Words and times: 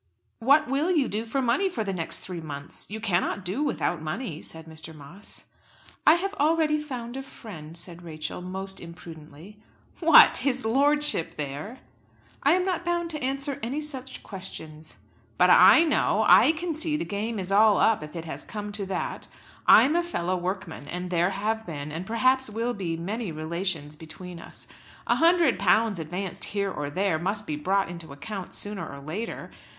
"What 0.39 0.67
will 0.67 0.89
you 0.89 1.07
do 1.07 1.27
for 1.27 1.43
money 1.43 1.69
for 1.69 1.83
the 1.83 1.93
next 1.93 2.21
three 2.21 2.41
months? 2.41 2.89
You 2.89 2.99
cannot 2.99 3.45
do 3.45 3.61
without 3.61 4.01
money," 4.01 4.41
said 4.41 4.65
Mr. 4.65 4.95
Moss. 4.95 5.43
"I 6.07 6.15
have 6.15 6.33
already 6.39 6.79
found 6.79 7.15
a 7.15 7.21
friend," 7.21 7.77
said 7.77 8.01
Rachel 8.01 8.41
most 8.41 8.79
imprudently. 8.79 9.59
"What! 9.99 10.37
his 10.37 10.65
lordship 10.65 11.37
there?" 11.37 11.81
"I 12.41 12.53
am 12.53 12.65
not 12.65 12.83
bound 12.83 13.11
to 13.11 13.23
answer 13.23 13.59
any 13.61 13.79
such 13.79 14.23
questions." 14.23 14.97
"But 15.37 15.51
I 15.51 15.83
know; 15.83 16.23
I 16.27 16.53
can 16.53 16.73
see 16.73 16.97
the 16.97 17.05
game 17.05 17.37
is 17.37 17.51
all 17.51 17.77
up 17.77 18.01
if 18.01 18.15
it 18.15 18.25
has 18.25 18.43
come 18.43 18.71
to 18.71 18.87
that. 18.87 19.27
I 19.67 19.83
am 19.83 19.95
a 19.95 20.01
fellow 20.01 20.35
workman, 20.35 20.87
and 20.87 21.11
there 21.11 21.29
have 21.29 21.63
been, 21.67 21.91
and 21.91 22.07
perhaps 22.07 22.49
will 22.49 22.73
be, 22.73 22.97
many 22.97 23.31
relations 23.31 23.95
between 23.95 24.39
us. 24.39 24.65
A 25.05 25.17
hundred 25.17 25.59
pounds 25.59 25.99
advanced 25.99 26.45
here 26.45 26.71
or 26.71 26.89
there 26.89 27.19
must 27.19 27.45
be 27.45 27.55
brought 27.55 27.87
into 27.87 28.07
the 28.07 28.13
accounts 28.13 28.57
sooner 28.57 28.89
or 28.91 28.99
later. 28.99 29.51